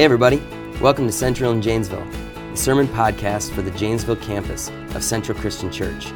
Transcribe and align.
Hey, 0.00 0.04
everybody. 0.04 0.42
Welcome 0.80 1.04
to 1.08 1.12
Central 1.12 1.52
in 1.52 1.60
Janesville, 1.60 2.06
the 2.52 2.56
sermon 2.56 2.88
podcast 2.88 3.50
for 3.50 3.60
the 3.60 3.70
Janesville 3.72 4.16
campus 4.16 4.70
of 4.94 5.04
Central 5.04 5.38
Christian 5.38 5.70
Church. 5.70 6.06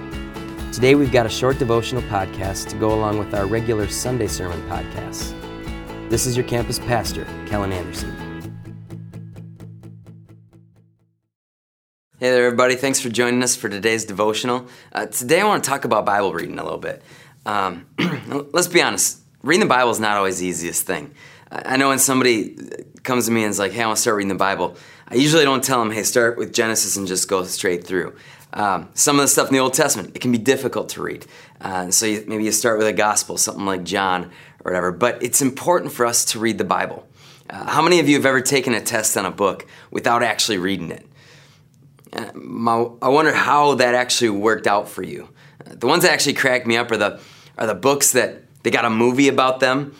Today, 0.72 0.94
we've 0.94 1.12
got 1.12 1.26
a 1.26 1.28
short 1.28 1.58
devotional 1.58 2.00
podcast 2.04 2.70
to 2.70 2.76
go 2.76 2.94
along 2.94 3.18
with 3.18 3.34
our 3.34 3.44
regular 3.44 3.86
Sunday 3.86 4.26
sermon 4.26 4.58
podcasts. 4.70 5.38
This 6.08 6.24
is 6.24 6.34
your 6.34 6.46
campus 6.46 6.78
pastor, 6.78 7.26
Kellen 7.44 7.72
Anderson. 7.72 8.10
Hey 12.18 12.30
there, 12.30 12.46
everybody. 12.46 12.76
Thanks 12.76 13.00
for 13.00 13.10
joining 13.10 13.42
us 13.42 13.54
for 13.54 13.68
today's 13.68 14.06
devotional. 14.06 14.66
Uh, 14.94 15.04
today, 15.04 15.42
I 15.42 15.44
want 15.44 15.62
to 15.62 15.68
talk 15.68 15.84
about 15.84 16.06
Bible 16.06 16.32
reading 16.32 16.58
a 16.58 16.64
little 16.64 16.78
bit. 16.78 17.02
Um, 17.44 17.84
let's 18.54 18.66
be 18.66 18.80
honest, 18.80 19.18
reading 19.42 19.60
the 19.60 19.66
Bible 19.66 19.90
is 19.90 20.00
not 20.00 20.16
always 20.16 20.38
the 20.38 20.46
easiest 20.46 20.86
thing. 20.86 21.14
I 21.54 21.76
know 21.76 21.88
when 21.88 21.98
somebody 21.98 22.56
comes 23.04 23.26
to 23.26 23.32
me 23.32 23.44
and 23.44 23.50
is 23.50 23.58
like, 23.58 23.72
hey, 23.72 23.82
I 23.82 23.86
want 23.86 23.96
to 23.96 24.02
start 24.02 24.16
reading 24.16 24.28
the 24.28 24.34
Bible, 24.34 24.76
I 25.08 25.14
usually 25.14 25.44
don't 25.44 25.62
tell 25.62 25.78
them, 25.78 25.92
hey, 25.92 26.02
start 26.02 26.36
with 26.36 26.52
Genesis 26.52 26.96
and 26.96 27.06
just 27.06 27.28
go 27.28 27.44
straight 27.44 27.86
through. 27.86 28.16
Um, 28.52 28.88
some 28.94 29.16
of 29.16 29.22
the 29.22 29.28
stuff 29.28 29.48
in 29.48 29.54
the 29.54 29.60
Old 29.60 29.74
Testament, 29.74 30.12
it 30.14 30.20
can 30.20 30.32
be 30.32 30.38
difficult 30.38 30.88
to 30.90 31.02
read. 31.02 31.26
Uh, 31.60 31.90
so 31.90 32.06
you, 32.06 32.24
maybe 32.26 32.44
you 32.44 32.52
start 32.52 32.78
with 32.78 32.86
a 32.86 32.92
gospel, 32.92 33.36
something 33.36 33.66
like 33.66 33.84
John 33.84 34.24
or 34.64 34.72
whatever. 34.72 34.92
But 34.92 35.22
it's 35.22 35.42
important 35.42 35.92
for 35.92 36.06
us 36.06 36.24
to 36.26 36.38
read 36.38 36.58
the 36.58 36.64
Bible. 36.64 37.06
Uh, 37.50 37.66
how 37.66 37.82
many 37.82 38.00
of 38.00 38.08
you 38.08 38.16
have 38.16 38.26
ever 38.26 38.40
taken 38.40 38.72
a 38.74 38.80
test 38.80 39.16
on 39.16 39.26
a 39.26 39.30
book 39.30 39.66
without 39.90 40.22
actually 40.22 40.58
reading 40.58 40.90
it? 40.90 41.06
Uh, 42.12 42.30
my, 42.34 42.86
I 43.02 43.08
wonder 43.08 43.32
how 43.32 43.74
that 43.74 43.94
actually 43.94 44.30
worked 44.30 44.66
out 44.66 44.88
for 44.88 45.02
you. 45.02 45.28
Uh, 45.66 45.74
the 45.74 45.86
ones 45.86 46.04
that 46.04 46.12
actually 46.12 46.34
crack 46.34 46.66
me 46.66 46.76
up 46.76 46.90
are 46.90 46.96
the 46.96 47.20
are 47.56 47.66
the 47.66 47.74
books 47.74 48.12
that 48.12 48.42
they 48.62 48.70
got 48.70 48.84
a 48.84 48.90
movie 48.90 49.28
about 49.28 49.60
them. 49.60 49.94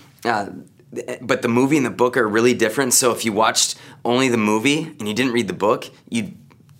But 1.20 1.42
the 1.42 1.48
movie 1.48 1.76
and 1.76 1.86
the 1.86 1.90
book 1.90 2.16
are 2.16 2.28
really 2.28 2.54
different. 2.54 2.94
So 2.94 3.12
if 3.12 3.24
you 3.24 3.32
watched 3.32 3.76
only 4.04 4.28
the 4.28 4.36
movie 4.36 4.94
and 4.98 5.08
you 5.08 5.14
didn't 5.14 5.32
read 5.32 5.48
the 5.48 5.54
book, 5.54 5.90
you'd 6.08 6.36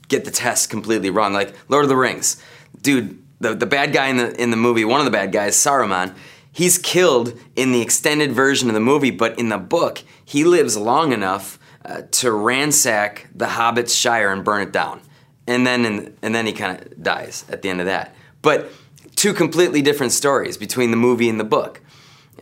get 0.09 0.25
the 0.25 0.31
test 0.31 0.71
completely 0.71 1.11
wrong. 1.11 1.33
Like 1.33 1.55
Lord 1.69 1.85
of 1.85 1.89
the 1.89 1.97
Rings, 1.97 2.43
dude, 2.81 3.23
the, 3.41 3.55
the 3.55 3.67
bad 3.67 3.93
guy 3.93 4.09
in 4.09 4.17
the 4.17 4.41
in 4.41 4.51
the 4.51 4.57
movie, 4.57 4.85
one 4.85 5.01
of 5.01 5.05
the 5.05 5.11
bad 5.11 5.33
guys, 5.33 5.57
Saruman, 5.57 6.15
he's 6.53 6.79
killed 6.79 7.39
in 7.57 7.73
the 7.73 7.81
extended 7.81 8.33
version 8.33 8.69
of 8.69 8.75
the 8.75 8.81
movie, 8.81 9.11
but 9.11 9.39
in 9.39 9.49
the 9.49 9.59
book, 9.59 10.03
he 10.25 10.45
lives 10.45 10.77
long 10.77 11.13
enough 11.13 11.59
uh, 11.85 12.03
to 12.13 12.31
ransack 12.31 13.29
the 13.35 13.49
Hobbit's 13.49 13.95
Shire 13.95 14.33
and 14.33 14.45
burn 14.45 14.63
it 14.63 14.73
down, 14.73 15.01
and 15.47 15.67
then 15.67 15.85
in, 15.85 16.17
and 16.23 16.35
then 16.35 16.47
he 16.47 16.53
kind 16.53 16.81
of 16.81 17.03
dies 17.03 17.45
at 17.49 17.63
the 17.63 17.69
end 17.69 17.81
of 17.81 17.87
that. 17.87 18.15
But 18.41 18.71
two 19.17 19.33
completely 19.33 19.83
different 19.83 20.13
stories 20.13 20.57
between 20.57 20.91
the 20.91 20.97
movie 20.97 21.29
and 21.29 21.39
the 21.39 21.45
book. 21.45 21.81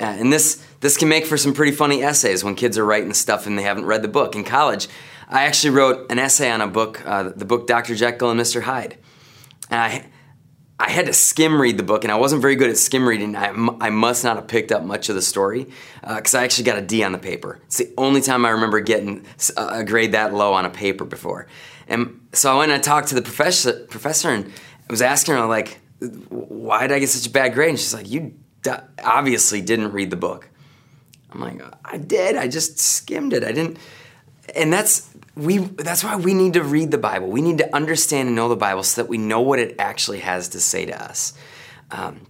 Uh, 0.00 0.04
and 0.04 0.32
this 0.32 0.64
this 0.82 0.96
can 0.96 1.08
make 1.08 1.24
for 1.24 1.38
some 1.38 1.54
pretty 1.54 1.72
funny 1.72 2.02
essays 2.02 2.42
when 2.44 2.56
kids 2.56 2.76
are 2.76 2.84
writing 2.84 3.14
stuff 3.14 3.46
and 3.46 3.56
they 3.56 3.62
haven't 3.62 3.86
read 3.86 4.02
the 4.02 4.08
book. 4.08 4.34
In 4.34 4.42
college, 4.42 4.88
I 5.28 5.44
actually 5.44 5.70
wrote 5.70 6.10
an 6.10 6.18
essay 6.18 6.50
on 6.50 6.60
a 6.60 6.66
book, 6.66 7.00
uh, 7.06 7.30
the 7.34 7.44
book 7.44 7.68
Dr. 7.68 7.94
Jekyll 7.94 8.30
and 8.30 8.38
Mr. 8.38 8.62
Hyde. 8.62 8.98
And 9.70 9.80
I, 9.80 10.10
I 10.80 10.90
had 10.90 11.06
to 11.06 11.12
skim 11.12 11.62
read 11.62 11.76
the 11.76 11.84
book, 11.84 12.02
and 12.02 12.12
I 12.12 12.16
wasn't 12.16 12.42
very 12.42 12.56
good 12.56 12.68
at 12.68 12.76
skim 12.76 13.08
reading. 13.08 13.36
I, 13.36 13.50
I 13.80 13.90
must 13.90 14.24
not 14.24 14.34
have 14.34 14.48
picked 14.48 14.72
up 14.72 14.82
much 14.82 15.08
of 15.08 15.14
the 15.14 15.22
story 15.22 15.68
because 16.02 16.34
uh, 16.34 16.38
I 16.38 16.44
actually 16.44 16.64
got 16.64 16.78
a 16.78 16.82
D 16.82 17.04
on 17.04 17.12
the 17.12 17.18
paper. 17.18 17.60
It's 17.66 17.78
the 17.78 17.94
only 17.96 18.20
time 18.20 18.44
I 18.44 18.50
remember 18.50 18.80
getting 18.80 19.24
a 19.56 19.84
grade 19.84 20.12
that 20.12 20.34
low 20.34 20.52
on 20.52 20.64
a 20.64 20.70
paper 20.70 21.04
before. 21.04 21.46
And 21.86 22.26
so 22.32 22.52
I 22.52 22.58
went 22.58 22.72
and 22.72 22.80
I 22.80 22.82
talked 22.82 23.08
to 23.08 23.14
the 23.14 23.22
professor, 23.22 23.86
professor 23.86 24.30
and 24.30 24.46
I 24.46 24.92
was 24.92 25.00
asking 25.00 25.34
her, 25.34 25.46
like, 25.46 25.78
why 26.28 26.88
did 26.88 26.92
I 26.92 26.98
get 26.98 27.08
such 27.08 27.28
a 27.28 27.32
bad 27.32 27.54
grade? 27.54 27.70
And 27.70 27.78
she's 27.78 27.94
like, 27.94 28.10
you 28.10 28.34
obviously 29.04 29.60
didn't 29.60 29.92
read 29.92 30.10
the 30.10 30.16
book. 30.16 30.48
I'm 31.32 31.40
like, 31.40 31.60
I 31.84 31.98
did. 31.98 32.36
I 32.36 32.48
just 32.48 32.78
skimmed 32.78 33.32
it. 33.32 33.44
I 33.44 33.52
didn't. 33.52 33.78
And 34.54 34.72
that's 34.72 35.08
we. 35.34 35.58
That's 35.58 36.04
why 36.04 36.16
we 36.16 36.34
need 36.34 36.54
to 36.54 36.62
read 36.62 36.90
the 36.90 36.98
Bible. 36.98 37.28
We 37.28 37.42
need 37.42 37.58
to 37.58 37.74
understand 37.74 38.28
and 38.28 38.36
know 38.36 38.48
the 38.48 38.56
Bible 38.56 38.82
so 38.82 39.02
that 39.02 39.08
we 39.08 39.18
know 39.18 39.40
what 39.40 39.58
it 39.58 39.76
actually 39.78 40.20
has 40.20 40.48
to 40.50 40.60
say 40.60 40.84
to 40.86 41.02
us. 41.02 41.32
Um, 41.90 42.26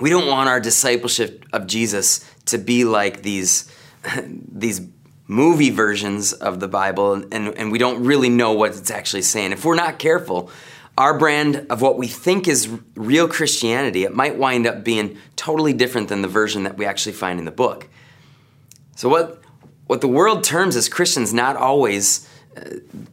we 0.00 0.10
don't 0.10 0.26
want 0.26 0.48
our 0.48 0.60
discipleship 0.60 1.44
of 1.52 1.66
Jesus 1.66 2.28
to 2.46 2.58
be 2.58 2.84
like 2.84 3.22
these 3.22 3.72
these 4.26 4.80
movie 5.28 5.70
versions 5.70 6.32
of 6.32 6.60
the 6.60 6.68
Bible, 6.68 7.14
and, 7.14 7.32
and 7.32 7.72
we 7.72 7.78
don't 7.78 8.04
really 8.04 8.28
know 8.28 8.52
what 8.52 8.76
it's 8.76 8.90
actually 8.90 9.22
saying. 9.22 9.52
If 9.52 9.64
we're 9.64 9.74
not 9.74 9.98
careful, 9.98 10.50
our 10.98 11.18
brand 11.18 11.66
of 11.70 11.80
what 11.80 11.96
we 11.96 12.06
think 12.06 12.46
is 12.46 12.68
real 12.96 13.28
Christianity, 13.28 14.04
it 14.04 14.14
might 14.14 14.36
wind 14.36 14.66
up 14.66 14.84
being 14.84 15.16
totally 15.36 15.72
different 15.72 16.08
than 16.08 16.22
the 16.22 16.28
version 16.28 16.64
that 16.64 16.76
we 16.76 16.84
actually 16.84 17.12
find 17.12 17.38
in 17.38 17.44
the 17.44 17.50
book. 17.50 17.88
So, 19.02 19.08
what, 19.08 19.42
what 19.88 20.00
the 20.00 20.06
world 20.06 20.44
terms 20.44 20.76
as 20.76 20.88
Christians, 20.88 21.34
not 21.34 21.56
always 21.56 22.28
uh, 22.56 22.60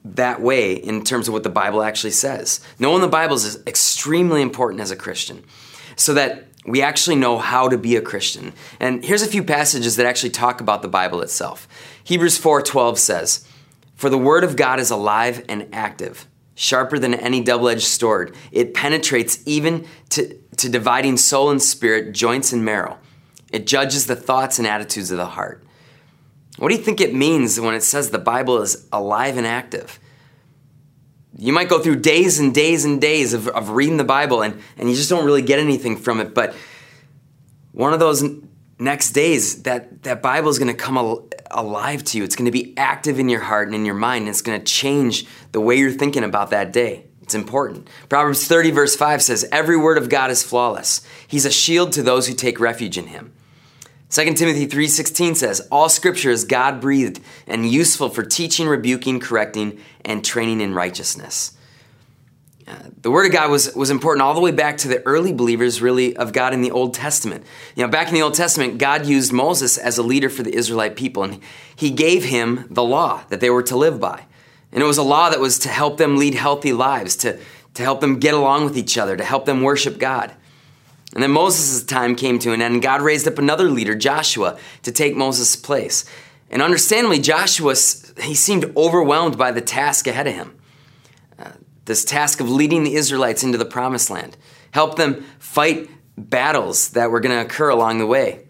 that 0.05 0.39
way 0.39 0.73
in 0.73 1.03
terms 1.03 1.27
of 1.27 1.33
what 1.33 1.41
the 1.41 1.49
Bible 1.49 1.81
actually 1.81 2.11
says. 2.11 2.61
Knowing 2.77 3.01
the 3.01 3.07
Bible 3.07 3.35
is 3.35 3.57
extremely 3.65 4.43
important 4.43 4.81
as 4.81 4.91
a 4.91 4.95
Christian 4.95 5.43
so 5.95 6.13
that 6.13 6.45
we 6.63 6.83
actually 6.83 7.15
know 7.15 7.39
how 7.39 7.67
to 7.69 7.75
be 7.75 7.95
a 7.95 8.03
Christian. 8.03 8.53
And 8.79 9.03
here's 9.03 9.23
a 9.23 9.27
few 9.27 9.43
passages 9.43 9.95
that 9.95 10.05
actually 10.05 10.29
talk 10.29 10.61
about 10.61 10.83
the 10.83 10.87
Bible 10.87 11.21
itself. 11.21 11.67
Hebrews 12.03 12.37
4:12 12.37 12.99
says, 12.99 13.45
"For 13.95 14.11
the 14.11 14.17
word 14.19 14.43
of 14.43 14.55
God 14.55 14.79
is 14.79 14.91
alive 14.91 15.43
and 15.49 15.65
active, 15.73 16.27
sharper 16.53 16.99
than 16.99 17.15
any 17.15 17.41
double-edged 17.41 17.87
sword. 17.87 18.35
It 18.51 18.75
penetrates 18.75 19.39
even 19.47 19.87
to, 20.09 20.35
to 20.57 20.69
dividing 20.69 21.17
soul 21.17 21.49
and 21.49 21.59
spirit, 21.59 22.13
joints 22.13 22.53
and 22.53 22.63
marrow. 22.63 22.99
It 23.51 23.65
judges 23.65 24.05
the 24.05 24.15
thoughts 24.15 24.59
and 24.59 24.67
attitudes 24.67 25.09
of 25.09 25.17
the 25.17 25.25
heart." 25.25 25.65
What 26.59 26.69
do 26.69 26.75
you 26.75 26.81
think 26.81 26.99
it 26.99 27.13
means 27.13 27.59
when 27.59 27.73
it 27.73 27.83
says 27.83 28.09
the 28.09 28.19
Bible 28.19 28.61
is 28.61 28.85
alive 28.91 29.37
and 29.37 29.47
active? 29.47 29.97
You 31.37 31.53
might 31.53 31.69
go 31.69 31.79
through 31.79 31.97
days 31.97 32.37
and 32.37 32.53
days 32.53 32.83
and 32.83 32.99
days 32.99 33.33
of, 33.33 33.47
of 33.47 33.69
reading 33.69 33.95
the 33.95 34.03
Bible 34.03 34.41
and, 34.41 34.59
and 34.77 34.89
you 34.89 34.95
just 34.95 35.09
don't 35.09 35.25
really 35.25 35.41
get 35.41 35.59
anything 35.59 35.95
from 35.95 36.19
it. 36.19 36.35
But 36.35 36.53
one 37.71 37.93
of 37.93 38.01
those 38.01 38.25
next 38.77 39.11
days, 39.11 39.63
that, 39.63 40.03
that 40.03 40.21
Bible 40.21 40.49
is 40.49 40.59
going 40.59 40.67
to 40.67 40.77
come 40.77 40.97
al- 40.97 41.29
alive 41.49 42.03
to 42.03 42.17
you. 42.17 42.25
It's 42.25 42.35
going 42.35 42.45
to 42.45 42.51
be 42.51 42.77
active 42.77 43.19
in 43.19 43.29
your 43.29 43.39
heart 43.39 43.69
and 43.69 43.75
in 43.75 43.85
your 43.85 43.95
mind. 43.95 44.23
And 44.23 44.29
it's 44.29 44.41
going 44.41 44.59
to 44.59 44.65
change 44.65 45.25
the 45.53 45.61
way 45.61 45.77
you're 45.77 45.91
thinking 45.91 46.25
about 46.25 46.49
that 46.49 46.73
day. 46.73 47.05
It's 47.21 47.35
important. 47.35 47.87
Proverbs 48.09 48.45
30, 48.47 48.71
verse 48.71 48.97
5 48.97 49.21
says, 49.21 49.47
Every 49.49 49.77
word 49.77 49.97
of 49.97 50.09
God 50.09 50.29
is 50.29 50.43
flawless. 50.43 51.01
He's 51.25 51.45
a 51.45 51.51
shield 51.51 51.93
to 51.93 52.03
those 52.03 52.27
who 52.27 52.33
take 52.33 52.59
refuge 52.59 52.97
in 52.97 53.07
him. 53.07 53.31
2 54.09 54.33
Timothy 54.33 54.65
3:16 54.65 55.35
says, 55.35 55.61
"All 55.71 55.87
scripture 55.87 56.31
is 56.31 56.43
God-breathed 56.43 57.19
and 57.45 57.69
useful 57.69 58.09
for 58.09 58.23
teaching, 58.23 58.67
rebuking, 58.67 59.19
correcting, 59.19 59.77
and 60.03 60.25
training 60.25 60.61
in 60.61 60.73
righteousness." 60.73 61.51
Uh, 62.67 62.73
the 63.01 63.09
word 63.09 63.25
of 63.25 63.31
God 63.31 63.49
was, 63.49 63.73
was 63.75 63.89
important 63.89 64.21
all 64.21 64.33
the 64.33 64.39
way 64.39 64.51
back 64.51 64.77
to 64.77 64.87
the 64.87 65.03
early 65.05 65.33
believers, 65.33 65.81
really, 65.81 66.15
of 66.17 66.33
God 66.33 66.53
in 66.53 66.61
the 66.61 66.69
Old 66.71 66.93
Testament. 66.93 67.43
You 67.75 67.83
know, 67.83 67.89
back 67.89 68.07
in 68.07 68.13
the 68.13 68.21
Old 68.21 68.35
Testament, 68.35 68.77
God 68.77 69.07
used 69.07 69.31
Moses 69.31 69.77
as 69.77 69.97
a 69.97 70.03
leader 70.03 70.29
for 70.29 70.43
the 70.43 70.53
Israelite 70.53 70.95
people, 70.95 71.23
and 71.23 71.39
he 71.75 71.89
gave 71.89 72.25
him 72.25 72.65
the 72.69 72.83
law 72.83 73.21
that 73.29 73.39
they 73.39 73.49
were 73.49 73.63
to 73.63 73.77
live 73.77 73.99
by. 73.99 74.25
And 74.71 74.83
it 74.83 74.85
was 74.85 74.99
a 74.99 75.03
law 75.03 75.31
that 75.31 75.39
was 75.39 75.57
to 75.59 75.69
help 75.69 75.97
them 75.97 76.17
lead 76.17 76.35
healthy 76.35 76.73
lives, 76.73 77.15
to, 77.17 77.39
to 77.73 77.83
help 77.83 78.01
them 78.01 78.19
get 78.19 78.35
along 78.35 78.65
with 78.65 78.77
each 78.77 78.99
other, 78.99 79.17
to 79.17 79.23
help 79.23 79.45
them 79.45 79.61
worship 79.61 79.97
God. 79.97 80.31
And 81.13 81.23
then 81.23 81.31
Moses' 81.31 81.83
time 81.83 82.15
came 82.15 82.37
to 82.39 82.53
an 82.53 82.61
end, 82.61 82.75
and 82.75 82.83
God 82.83 83.01
raised 83.01 83.27
up 83.27 83.39
another 83.39 83.69
leader, 83.69 83.95
Joshua, 83.95 84.59
to 84.83 84.91
take 84.91 85.15
Moses' 85.15 85.55
place. 85.55 86.05
And 86.51 86.61
understandably, 86.61 87.19
Joshua, 87.19 87.75
he 88.21 88.35
seemed 88.35 88.71
overwhelmed 88.77 89.37
by 89.37 89.51
the 89.51 89.61
task 89.61 90.07
ahead 90.07 90.27
of 90.27 90.35
him. 90.35 90.59
Uh, 91.37 91.51
this 91.85 92.05
task 92.05 92.39
of 92.39 92.49
leading 92.49 92.83
the 92.83 92.95
Israelites 92.95 93.43
into 93.43 93.57
the 93.57 93.65
promised 93.65 94.09
land, 94.09 94.37
help 94.71 94.97
them 94.97 95.25
fight 95.39 95.89
battles 96.17 96.89
that 96.89 97.09
were 97.09 97.19
going 97.19 97.35
to 97.35 97.45
occur 97.45 97.69
along 97.69 97.97
the 97.97 98.07
way. 98.07 98.45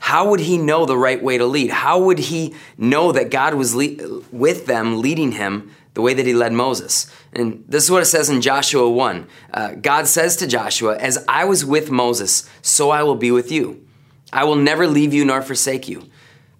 How 0.00 0.30
would 0.30 0.40
he 0.40 0.58
know 0.58 0.84
the 0.84 0.98
right 0.98 1.22
way 1.22 1.38
to 1.38 1.46
lead? 1.46 1.70
How 1.70 2.02
would 2.02 2.18
he 2.18 2.54
know 2.76 3.12
that 3.12 3.30
God 3.30 3.54
was 3.54 3.72
le- 3.72 4.20
with 4.32 4.66
them, 4.66 5.00
leading 5.00 5.32
him 5.32 5.70
the 5.94 6.02
way 6.02 6.14
that 6.14 6.26
he 6.26 6.32
led 6.32 6.52
Moses. 6.52 7.10
And 7.32 7.64
this 7.68 7.84
is 7.84 7.90
what 7.90 8.02
it 8.02 8.06
says 8.06 8.30
in 8.30 8.40
Joshua 8.40 8.88
1. 8.90 9.26
Uh, 9.52 9.72
God 9.74 10.06
says 10.06 10.36
to 10.36 10.46
Joshua, 10.46 10.96
As 10.96 11.24
I 11.28 11.44
was 11.44 11.64
with 11.64 11.90
Moses, 11.90 12.48
so 12.62 12.90
I 12.90 13.02
will 13.02 13.14
be 13.14 13.30
with 13.30 13.52
you. 13.52 13.86
I 14.32 14.44
will 14.44 14.56
never 14.56 14.86
leave 14.86 15.12
you 15.12 15.24
nor 15.24 15.42
forsake 15.42 15.88
you. 15.88 16.08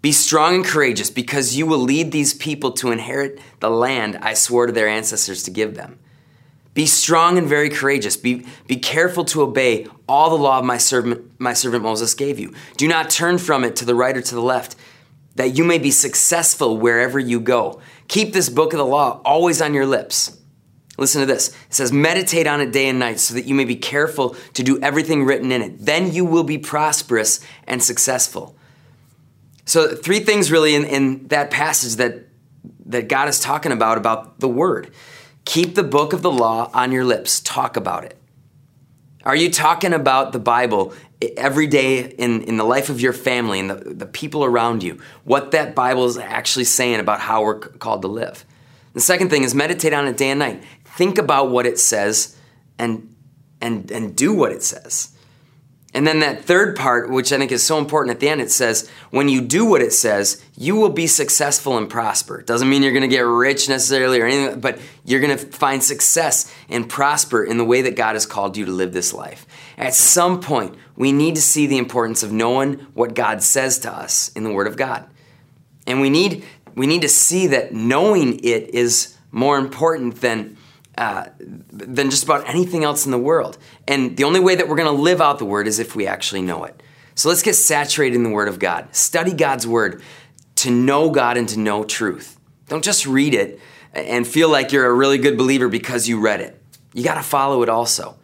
Be 0.03 0.13
strong 0.13 0.57
and 0.57 0.65
courageous 0.65 1.11
because 1.11 1.57
you 1.57 1.65
will 1.65 1.79
lead 1.79 2.11
these 2.11 2.35
people 2.35 2.73
to 2.73 2.91
inherit 2.91 3.41
the 3.61 3.71
land 3.71 4.19
I 4.21 4.35
swore 4.35 4.67
to 4.67 4.73
their 4.73 4.89
ancestors 4.89 5.45
to 5.45 5.51
give 5.51 5.77
them. 5.77 5.99
Be 6.75 6.87
strong 6.87 7.39
and 7.39 7.47
very 7.47 7.69
courageous. 7.69 8.17
Be, 8.17 8.47
be 8.67 8.77
careful 8.77 9.25
to 9.27 9.43
obey 9.43 9.87
all 10.09 10.31
the 10.31 10.43
law 10.43 10.59
of 10.59 10.65
my 10.65 10.79
servant, 10.79 11.31
my 11.39 11.53
servant 11.53 11.85
Moses 11.85 12.15
gave 12.15 12.39
you. 12.39 12.53
Do 12.77 12.89
not 12.89 13.11
turn 13.11 13.39
from 13.39 13.63
it 13.63 13.77
to 13.77 13.85
the 13.85 13.95
right 13.95 14.17
or 14.17 14.23
to 14.23 14.35
the 14.35 14.43
left, 14.43 14.75
that 15.37 15.57
you 15.57 15.65
may 15.65 15.79
be 15.79 15.91
successful 15.91 16.77
wherever 16.77 17.19
you 17.19 17.41
go. 17.41 17.81
Keep 18.13 18.35
this 18.35 18.51
book 18.51 18.75
of 18.75 18.79
the 18.79 18.85
law 18.85 19.23
always 19.25 19.63
on 19.63 19.73
your 19.73 19.87
lips. 19.87 20.37
Listen 20.99 21.23
to 21.23 21.27
this. 21.27 21.49
It 21.49 21.73
says, 21.75 21.93
Meditate 21.93 22.47
on 22.47 22.61
it 22.61 22.71
day 22.71 22.91
and 22.91 22.99
night 22.99 23.19
so 23.19 23.33
that 23.33 23.47
you 23.47 23.55
may 23.55 23.65
be 23.65 23.75
careful 23.75 24.37
to 24.53 24.63
do 24.63 24.79
everything 24.83 25.25
written 25.25 25.51
in 25.51 25.63
it. 25.63 25.79
Then 25.79 26.13
you 26.13 26.27
will 26.27 26.45
be 26.45 26.59
prosperous 26.59 27.41
and 27.67 27.83
successful. 27.83 28.55
So, 29.65 29.97
three 29.97 30.21
things 30.21 30.53
really 30.53 30.75
in, 30.75 30.85
in 30.85 31.29
that 31.29 31.51
passage 31.51 31.95
that 31.95 32.27
that 32.85 33.09
God 33.09 33.31
is 33.31 33.41
talking 33.41 33.73
about 33.73 33.97
about 33.97 34.41
the 34.41 34.49
Word. 34.49 34.93
Keep 35.47 35.75
the 35.75 35.83
book 35.83 36.13
of 36.13 36.21
the 36.21 36.31
law 36.31 36.71
on 36.75 36.93
your 36.93 37.07
lips. 37.07 37.41
Talk 37.41 37.79
about 37.79 38.05
it. 38.05 38.19
Are 39.25 39.37
you 39.37 39.51
talking 39.51 39.93
about 39.93 40.33
the 40.33 40.39
Bible 40.39 40.93
every 41.37 41.67
day 41.67 42.07
in, 42.07 42.43
in 42.43 42.57
the 42.57 42.65
life 42.65 42.89
of 42.89 43.01
your 43.01 43.13
family 43.13 43.61
and 43.61 43.71
the, 43.71 43.75
the 43.95 44.07
people 44.07 44.45
around 44.45 44.83
you? 44.83 45.01
What 45.25 45.53
that 45.53 45.75
Bible 45.75 46.07
is 46.07 46.19
actually 46.19 46.65
saying 46.65 47.01
about 47.01 47.21
how 47.21 47.43
we're 47.43 47.59
called 47.59 48.03
to 48.03 48.09
live. 48.09 48.45
The 48.95 49.01
second 49.01 49.31
thing 49.31 49.45
is 49.45 49.55
meditate 49.55 49.93
on 49.93 50.07
it 50.07 50.17
day 50.17 50.31
and 50.31 50.39
night. 50.39 50.63
Think 50.85 51.19
about 51.19 51.51
what 51.51 51.67
it 51.67 51.79
says 51.79 52.37
and, 52.79 53.15
and, 53.61 53.91
and 53.91 54.17
do 54.17 54.35
what 54.35 54.53
it 54.53 54.63
says. 54.63 55.12
And 55.95 56.07
then 56.07 56.21
that 56.21 56.45
third 56.45 56.75
part, 56.75 57.11
which 57.11 57.33
I 57.33 57.39
think 57.39 57.53
is 57.53 57.63
so 57.63 57.79
important 57.79 58.15
at 58.15 58.21
the 58.21 58.29
end, 58.29 58.41
it 58.41 58.51
says, 58.51 58.89
when 59.11 59.29
you 59.29 59.43
do 59.43 59.67
what 59.67 59.83
it 59.83 59.93
says, 59.93 60.43
you 60.57 60.75
will 60.75 60.89
be 60.89 61.07
successful 61.07 61.77
and 61.77 61.89
prosper. 61.89 62.41
Doesn't 62.43 62.69
mean 62.69 62.83
you're 62.83 62.93
going 62.93 63.03
to 63.03 63.09
get 63.09 63.21
rich 63.21 63.69
necessarily 63.69 64.19
or 64.19 64.27
anything, 64.27 64.61
but 64.61 64.81
you're 65.05 65.21
going 65.21 65.37
to 65.37 65.47
find 65.47 65.83
success 65.83 66.51
and 66.71 66.89
prosper 66.89 67.45
in 67.45 67.59
the 67.59 67.65
way 67.65 67.83
that 67.83 67.95
God 67.95 68.15
has 68.15 68.25
called 68.25 68.57
you 68.57 68.65
to 68.65 68.73
live 68.73 68.95
this 68.95 69.13
life. 69.13 69.47
At 69.77 69.93
some 69.93 70.41
point, 70.41 70.77
we 70.97 71.13
need 71.13 71.35
to 71.35 71.43
see 71.43 71.67
the 71.67 71.79
importance 71.79 72.23
of 72.23 72.33
knowing 72.33 72.75
what 72.95 73.15
God 73.15 73.43
says 73.43 73.79
to 73.81 73.93
us 73.93 74.33
in 74.33 74.45
the 74.45 74.53
Word 74.53 74.69
of 74.69 74.79
God. 74.79 75.07
And 75.87 76.01
we 76.01 76.09
need, 76.09 76.45
we 76.75 76.87
need 76.87 77.03
to 77.03 77.09
see 77.09 77.49
that 77.49 77.75
knowing 77.75 78.39
it 78.43 78.71
is 78.71 79.19
more 79.31 79.59
important 79.59 80.23
than 80.23 80.57
uh, 80.99 81.27
than 81.39 82.11
just 82.11 82.25
about 82.25 82.49
anything 82.49 82.85
else 82.85 83.07
in 83.07 83.13
the 83.13 83.19
world. 83.19 83.59
And 83.89 84.17
the 84.17 84.25
only 84.25 84.41
way 84.41 84.55
that 84.55 84.69
we're 84.69 84.77
going 84.77 84.95
to 84.95 85.03
live 85.03 85.21
out 85.21 85.39
the 85.39 85.45
word 85.45 85.67
is 85.67 85.79
if 85.79 85.97
we 85.97 86.07
actually 86.07 86.43
know 86.43 86.65
it. 86.65 86.83
So 87.15 87.29
let's 87.29 87.43
get 87.43 87.55
saturated 87.55 88.17
in 88.17 88.23
the 88.23 88.31
word 88.31 88.49
of 88.49 88.59
God. 88.59 88.95
Study 88.95 89.33
God's 89.33 89.67
word 89.67 90.03
to 90.57 90.71
know 90.71 91.11
God 91.11 91.37
and 91.37 91.49
to 91.51 91.59
know 91.59 91.85
truth. 91.85 92.39
Don't 92.69 92.85
just 92.85 93.07
read 93.07 93.35
it 93.35 93.61
and 93.93 94.27
feel 94.27 94.49
like 94.49 94.73
you're 94.73 94.87
a 94.87 94.93
really 94.93 95.19
good 95.19 95.37
believer 95.37 95.69
because 95.69 96.09
you 96.09 96.21
read 96.21 96.41
it. 96.41 96.61
You 96.95 97.05
got 97.05 97.15
to 97.15 97.23
follow 97.23 97.63
it 97.63 97.69
also, 97.69 98.17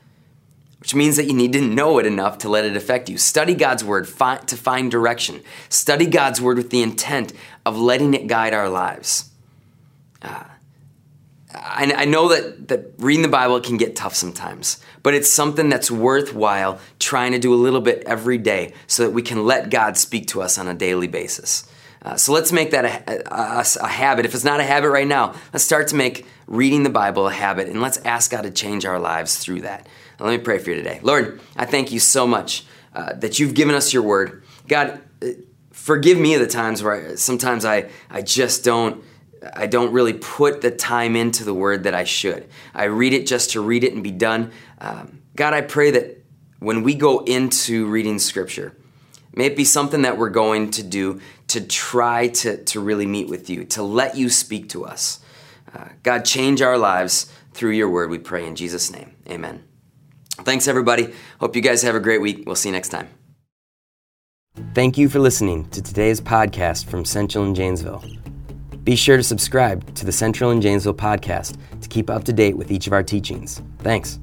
which 0.78 0.94
means 0.94 1.16
that 1.16 1.26
you 1.26 1.34
need 1.34 1.52
to 1.54 1.60
know 1.60 1.98
it 1.98 2.06
enough 2.06 2.38
to 2.38 2.48
let 2.48 2.64
it 2.64 2.76
affect 2.76 3.08
you. 3.08 3.18
Study 3.18 3.54
God's 3.54 3.84
word 3.84 4.06
to 4.06 4.56
find 4.56 4.90
direction. 4.90 5.42
Study 5.68 6.06
God's 6.06 6.40
word 6.40 6.56
with 6.56 6.70
the 6.70 6.82
intent 6.82 7.32
of 7.66 7.78
letting 7.78 8.14
it 8.14 8.26
guide 8.26 8.54
our 8.54 8.68
lives. 8.68 9.30
Uh, 10.22 10.44
I, 11.54 11.92
I 11.96 12.04
know 12.04 12.28
that, 12.28 12.68
that 12.68 12.92
reading 12.98 13.22
the 13.22 13.28
Bible 13.28 13.60
can 13.60 13.78
get 13.78 13.96
tough 13.96 14.14
sometimes, 14.14 14.80
but 15.02 15.14
it's 15.14 15.32
something 15.32 15.68
that's 15.68 15.90
worthwhile 15.90 16.78
trying 16.98 17.32
to 17.32 17.38
do 17.38 17.54
a 17.54 17.56
little 17.56 17.80
bit 17.80 18.02
every 18.06 18.38
day 18.38 18.74
so 18.86 19.04
that 19.04 19.10
we 19.10 19.22
can 19.22 19.46
let 19.46 19.70
God 19.70 19.96
speak 19.96 20.26
to 20.28 20.42
us 20.42 20.58
on 20.58 20.68
a 20.68 20.74
daily 20.74 21.06
basis. 21.08 21.66
Uh, 22.02 22.16
so 22.16 22.32
let's 22.32 22.52
make 22.52 22.70
that 22.70 22.84
a, 22.84 23.34
a, 23.34 23.64
a, 23.80 23.88
habit. 23.88 24.24
If 24.24 24.34
it's 24.34 24.44
not 24.44 24.60
a 24.60 24.64
habit 24.64 24.90
right 24.90 25.06
now, 25.06 25.34
let's 25.52 25.64
start 25.64 25.88
to 25.88 25.96
make 25.96 26.26
reading 26.46 26.82
the 26.82 26.90
Bible 26.90 27.26
a 27.26 27.32
habit 27.32 27.68
and 27.68 27.80
let's 27.80 27.98
ask 27.98 28.30
God 28.30 28.42
to 28.42 28.50
change 28.50 28.84
our 28.84 29.00
lives 29.00 29.36
through 29.36 29.62
that. 29.62 29.88
Now, 30.20 30.26
let 30.26 30.38
me 30.38 30.44
pray 30.44 30.58
for 30.58 30.70
you 30.70 30.76
today. 30.76 31.00
Lord, 31.02 31.40
I 31.56 31.64
thank 31.64 31.90
you 31.90 31.98
so 31.98 32.26
much 32.26 32.66
uh, 32.94 33.14
that 33.14 33.38
you've 33.38 33.54
given 33.54 33.74
us 33.74 33.92
your 33.92 34.02
word. 34.02 34.44
God, 34.68 35.00
uh, 35.22 35.28
forgive 35.72 36.18
me 36.18 36.36
the 36.36 36.46
times 36.46 36.82
where 36.82 37.12
I, 37.12 37.14
sometimes 37.16 37.64
I, 37.64 37.88
I 38.10 38.22
just 38.22 38.64
don't 38.64 39.02
I 39.54 39.66
don't 39.66 39.92
really 39.92 40.14
put 40.14 40.60
the 40.60 40.70
time 40.70 41.16
into 41.16 41.44
the 41.44 41.54
word 41.54 41.84
that 41.84 41.94
I 41.94 42.04
should. 42.04 42.48
I 42.74 42.84
read 42.84 43.12
it 43.12 43.26
just 43.26 43.50
to 43.50 43.60
read 43.60 43.84
it 43.84 43.94
and 43.94 44.02
be 44.02 44.10
done. 44.10 44.52
Um, 44.80 45.22
God, 45.36 45.54
I 45.54 45.60
pray 45.60 45.90
that 45.92 46.24
when 46.58 46.82
we 46.82 46.94
go 46.94 47.20
into 47.20 47.86
reading 47.86 48.18
scripture, 48.18 48.76
may 49.34 49.46
it 49.46 49.56
be 49.56 49.64
something 49.64 50.02
that 50.02 50.18
we're 50.18 50.30
going 50.30 50.70
to 50.72 50.82
do 50.82 51.20
to 51.48 51.60
try 51.60 52.28
to, 52.28 52.62
to 52.64 52.80
really 52.80 53.06
meet 53.06 53.28
with 53.28 53.48
you, 53.48 53.64
to 53.66 53.82
let 53.82 54.16
you 54.16 54.28
speak 54.28 54.68
to 54.70 54.84
us. 54.84 55.20
Uh, 55.74 55.88
God, 56.02 56.24
change 56.24 56.62
our 56.62 56.78
lives 56.78 57.32
through 57.52 57.72
your 57.72 57.90
word, 57.90 58.10
we 58.10 58.18
pray 58.18 58.46
in 58.46 58.56
Jesus' 58.56 58.90
name. 58.90 59.16
Amen. 59.28 59.64
Thanks, 60.44 60.68
everybody. 60.68 61.12
Hope 61.40 61.56
you 61.56 61.62
guys 61.62 61.82
have 61.82 61.94
a 61.94 62.00
great 62.00 62.20
week. 62.20 62.44
We'll 62.46 62.54
see 62.54 62.68
you 62.68 62.72
next 62.72 62.90
time. 62.90 63.08
Thank 64.74 64.98
you 64.98 65.08
for 65.08 65.18
listening 65.18 65.68
to 65.70 65.82
today's 65.82 66.20
podcast 66.20 66.86
from 66.86 67.04
Central 67.04 67.44
in 67.44 67.54
Janesville. 67.54 68.04
Be 68.84 68.96
sure 68.96 69.16
to 69.16 69.22
subscribe 69.22 69.94
to 69.94 70.06
the 70.06 70.12
Central 70.12 70.50
in 70.50 70.60
Janesville 70.60 70.94
podcast 70.94 71.56
to 71.80 71.88
keep 71.88 72.08
up 72.08 72.24
to 72.24 72.32
date 72.32 72.56
with 72.56 72.70
each 72.70 72.86
of 72.86 72.92
our 72.92 73.02
teachings. 73.02 73.62
Thanks. 73.78 74.18